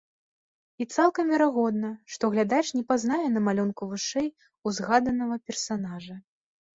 І 0.83 0.85
цалкам 0.93 1.25
верагодна, 1.33 1.91
што 2.13 2.23
глядач 2.35 2.61
не 2.77 2.81
пазнае 2.91 3.27
на 3.35 3.43
малюнку 3.49 3.83
вышэй 3.91 4.27
узгаданага 4.71 5.37
персанажа. 5.51 6.17